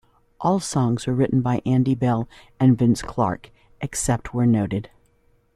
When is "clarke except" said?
3.03-4.33